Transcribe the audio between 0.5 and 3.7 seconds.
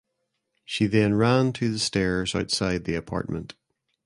She then ran to the stairs outside the apartment.